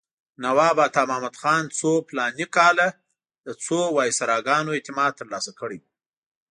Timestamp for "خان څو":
1.41-1.91